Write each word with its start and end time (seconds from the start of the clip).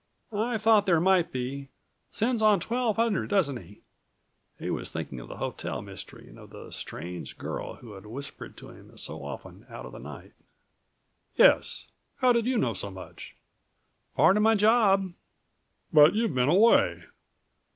"I 0.33 0.57
thought 0.57 0.87
there 0.87 0.99
might 0.99 1.31
be. 1.31 1.69
Sends 2.09 2.41
on 2.41 2.59
1200, 2.59 3.29
doesn't 3.29 3.57
he?" 3.57 3.81
He 4.57 4.71
was 4.71 4.89
thinking 4.89 5.19
of 5.19 5.27
the 5.27 5.37
hotel 5.37 5.83
mystery 5.83 6.27
and 6.27 6.39
of 6.39 6.49
the 6.49 6.71
strange 6.71 7.37
girl 7.37 7.75
who 7.75 7.91
had 7.93 8.07
whispered 8.07 8.57
to 8.57 8.69
him 8.71 8.97
so 8.97 9.23
often 9.23 9.67
out 9.69 9.85
of 9.85 9.91
the 9.91 9.99
night. 9.99 10.33
"Yes, 11.35 11.87
how 12.15 12.33
did 12.33 12.47
you 12.47 12.57
know 12.57 12.73
so 12.73 12.89
much?" 12.89 13.35
"Part 14.15 14.37
of 14.37 14.41
my 14.41 14.55
job." 14.55 15.13
"But 15.93 16.15
you've 16.15 16.33
been 16.33 16.49
away." 16.49 17.03